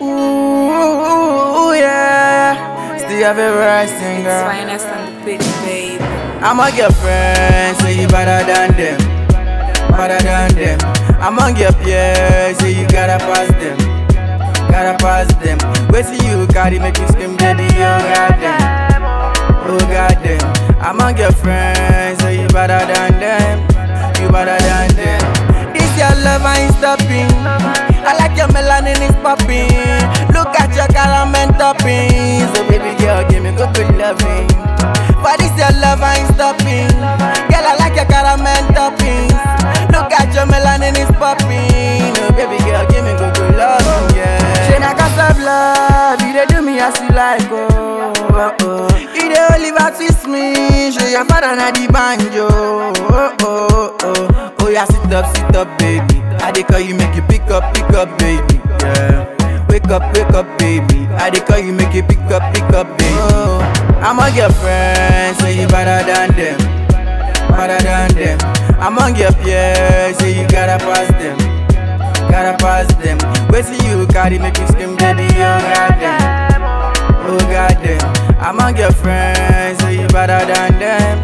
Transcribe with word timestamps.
Ooh, 0.00 1.72
yeah. 1.74 2.96
Still 2.98 3.22
have 3.24 3.38
a 3.38 3.56
rising 3.56 4.22
girl. 4.22 4.48
Phynest 4.48 4.88
on 4.92 5.00
the 5.06 5.12
pitch, 5.24 5.46
babe. 5.64 6.00
I'm 6.40 6.60
a 6.60 6.70
girlfriend, 6.76 7.76
so 7.78 7.88
you 7.88 8.06
better 8.08 8.44
than 8.46 8.70
them. 8.76 8.98
Better 9.90 10.22
than 10.22 10.54
them. 10.54 10.78
Among 11.20 11.56
your 11.56 11.72
peers, 11.72 12.58
so 12.58 12.66
you 12.66 12.86
gotta 12.88 13.18
pass 13.18 13.48
them. 13.60 13.78
Gotta 14.70 14.96
pass 15.02 15.26
them. 15.42 15.58
Wait 15.90 16.04
till 16.06 16.22
you 16.24 16.46
carry, 16.48 16.78
make 16.78 16.98
you 16.98 17.08
scream, 17.08 17.36
baby, 17.36 17.66
oh 17.82 18.07
melanin 28.68 29.00
is 29.00 29.16
popping. 29.24 29.72
Look 30.36 30.52
at 30.60 30.68
your 30.76 30.88
caramel 30.92 31.48
topping. 31.56 32.44
So 32.52 32.60
baby 32.68 32.92
girl, 33.00 33.24
give 33.28 33.42
me 33.42 33.52
good 33.56 33.72
good 33.74 33.88
loving. 33.96 34.48
For 35.24 35.34
this 35.40 35.52
your 35.56 35.72
love, 35.80 36.00
I 36.04 36.20
ain't 36.20 36.28
stopping. 36.36 36.88
Girl, 37.48 37.64
I 37.64 37.74
like 37.80 37.96
your 37.96 38.04
caramel 38.04 38.60
topping. 38.76 39.32
Look 39.88 40.12
at 40.12 40.28
your 40.36 40.44
melanin 40.46 40.96
is 41.00 41.08
popping. 41.16 42.12
Oh 42.20 42.32
baby 42.36 42.58
girl, 42.64 42.84
give 42.92 43.04
me 43.04 43.12
good 43.16 43.32
good 43.34 43.56
loving, 43.56 44.16
yeah. 44.16 44.36
She 44.68 44.78
na 44.78 44.92
cause 44.92 45.16
of 45.16 45.38
love, 45.42 46.20
you 46.22 46.32
dey 46.36 46.46
do 46.46 46.60
me 46.62 46.78
as 46.78 46.94
you 47.00 47.08
like, 47.16 47.40
oh. 47.50 48.12
oh, 48.36 48.54
oh. 48.60 48.96
You 49.16 49.32
dey 49.32 49.46
only 49.56 49.72
twist 49.96 50.26
me, 50.28 50.92
show 50.92 51.08
your 51.08 51.24
father 51.24 51.56
na 51.56 51.72
the 51.72 51.88
banjo. 51.90 52.46
Oh, 52.52 52.92
oh, 53.08 53.36
oh, 53.40 53.96
oh. 54.02 54.54
Oh 54.60 54.68
yeah, 54.68 54.84
sit 54.84 55.12
up, 55.12 55.24
sit 55.34 55.56
up, 55.56 55.66
baby. 55.78 56.20
I 56.44 56.52
dey 56.52 56.62
call 56.62 56.78
you, 56.80 56.94
make 56.94 57.16
you 57.16 57.22
pick 57.22 57.42
up, 57.50 57.74
pick 57.74 57.88
up, 57.96 58.06
baby. 58.18 58.57
Yeah. 58.88 59.66
Wake 59.68 59.88
up, 59.92 60.02
wake 60.16 60.32
up, 60.32 60.46
baby. 60.58 61.04
I 61.20 61.28
dey 61.30 61.40
call 61.40 61.58
you, 61.58 61.72
make 61.72 61.92
you 61.94 62.02
pick 62.02 62.18
up, 62.32 62.42
pick 62.54 62.64
up, 62.72 62.88
baby. 62.96 63.12
Oh, 63.20 63.60
I'm 64.00 64.18
a 64.18 64.32
girlfriend, 64.34 65.36
so 65.38 65.48
you 65.48 65.66
better 65.68 66.00
than 66.08 66.28
them, 66.38 66.58
better 67.52 67.76
than 67.84 68.08
them. 68.16 68.38
Among 68.80 69.16
your 69.16 69.32
peers, 69.44 70.16
so 70.18 70.24
you 70.26 70.46
gotta 70.48 70.78
pass 70.80 71.08
them, 71.20 71.36
gotta 72.32 72.56
pass 72.62 72.88
them. 73.02 73.18
Wait 73.52 73.66
till 73.66 73.82
you 73.84 74.06
carry, 74.08 74.38
make 74.38 74.56
you 74.56 74.66
scream, 74.68 74.96
baby, 74.96 75.26
oh 75.36 75.60
goddamn, 75.74 76.62
oh 77.28 77.38
goddamn. 77.52 78.08
Among 78.40 78.76
your 78.76 78.92
friends, 78.92 79.80
so 79.82 79.88
you 79.88 80.06
better 80.08 80.40
than 80.46 80.78
them, 80.78 81.16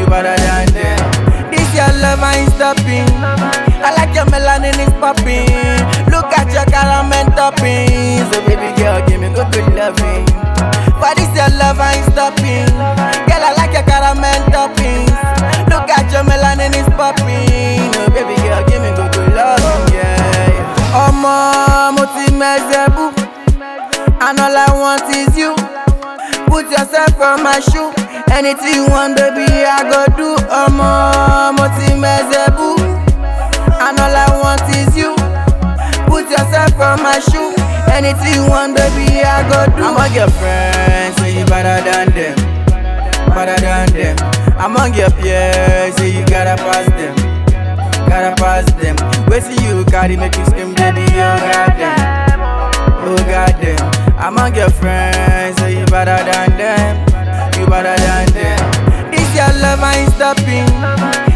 you 0.00 0.06
better 0.06 0.34
than 0.42 0.66
them. 0.74 1.50
This 1.52 1.68
your 1.76 1.92
love, 2.02 2.18
I 2.20 2.34
ain't 2.42 2.50
stopping. 2.56 3.06
I 3.86 3.94
like 3.94 4.14
your 4.16 4.24
melanin 4.26 4.74
is 4.82 4.90
popping. 4.98 5.46
Look 7.46 7.62
at 7.62 7.62
your 7.62 7.78
caramel 7.78 8.26
topping. 8.26 8.32
So 8.32 8.38
baby 8.46 8.74
girl, 8.76 9.06
give 9.06 9.20
me 9.20 9.28
good 9.34 9.52
good 9.52 9.74
loving. 9.74 10.26
For 10.98 11.14
this 11.14 11.30
your 11.36 11.50
love, 11.58 11.78
I 11.78 11.94
ain't 11.94 12.10
stopping. 12.10 12.66
Girl, 13.26 13.42
I 13.46 13.54
like 13.56 13.72
your 13.72 13.84
caramel 13.86 14.42
topping. 14.50 15.06
Look 15.70 15.88
at 15.90 16.10
your 16.12 16.24
melanin 16.24 16.74
is 16.74 16.88
popping. 16.96 17.86
Oh 17.94 18.10
baby 18.10 18.34
girl, 18.42 18.62
give 18.66 18.82
me 18.82 18.90
good 18.96 19.12
good 19.12 19.32
loving, 19.34 19.94
yeah. 19.94 20.16
Ọmọ 21.06 21.92
mo 21.94 22.04
ti 22.14 22.32
mẹsẹ̀ 22.34 22.88
bú, 22.94 23.12
and 24.26 24.40
all 24.40 24.56
I 24.56 24.66
want 24.80 25.04
is 25.14 25.36
you. 25.36 25.54
Put 26.48 26.70
yourself 26.70 27.20
on 27.20 27.42
my 27.42 27.60
shoe. 27.60 27.92
Anything 28.32 28.74
you 28.74 28.86
want, 28.90 29.16
baby, 29.16 29.46
I 29.46 29.84
go 29.90 30.02
do. 30.16 30.28
Ọmọ 30.50 31.52
mo 31.56 31.66
ti 31.76 31.85
Yourself 36.56 36.80
on 36.80 37.02
my 37.02 37.18
shoe. 37.20 37.52
Anything 37.92 38.32
you 38.32 38.48
want, 38.48 38.74
baby, 38.74 39.20
I 39.20 39.44
go 39.44 39.76
do. 39.76 39.84
I'm 39.84 39.92
a 39.92 40.08
girlfriend, 40.08 41.12
so 41.18 41.26
you 41.26 41.44
better 41.44 41.84
than 41.84 42.08
them, 42.16 42.36
better 43.28 43.60
than 43.60 43.92
them. 43.92 44.16
I'm 44.56 44.72
among 44.72 44.94
your 44.94 45.10
peers, 45.10 45.94
so 45.96 46.04
you 46.04 46.24
gotta 46.24 46.56
pass 46.56 46.88
them, 46.96 47.12
gotta 48.08 48.32
pass 48.40 48.64
them. 48.80 48.96
Wait 49.28 49.42
till 49.44 49.60
you 49.68 49.84
carry, 49.84 50.16
make 50.16 50.34
you 50.34 50.46
scream, 50.46 50.72
baby, 50.72 51.04
oh 51.20 51.36
goddamn, 51.44 52.40
oh 53.04 53.20
goddamn. 53.28 54.16
Among 54.16 54.54
your 54.56 54.70
friends, 54.70 55.58
so 55.60 55.66
you 55.66 55.84
better 55.92 56.16
than 56.24 56.56
them, 56.56 57.60
you 57.60 57.66
better 57.66 58.00
than 58.00 58.32
them. 58.32 59.10
This 59.12 59.28
your 59.36 59.52
love, 59.60 59.80
I 59.84 60.08
ain't 60.08 60.12
stopping. 60.16 60.72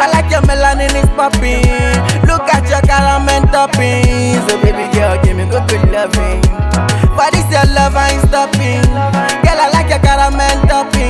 I 0.00 0.08
like 0.08 0.30
your 0.32 0.40
melanin 0.48 0.96
is 0.96 1.08
popping. 1.20 1.68
Look 2.26 2.48
at 2.48 2.64
your 2.64 2.80
caramel 2.80 3.44
topping 3.52 4.40
loving. 5.90 6.42
For 7.16 7.28
this 7.32 7.48
your 7.50 7.66
love, 7.74 7.96
ain't 7.96 8.22
stopping. 8.28 8.82
Girl, 9.42 9.58
I 9.58 9.70
like 9.72 9.90
your 9.90 9.98
caramel 10.00 10.56
topping. 10.68 11.01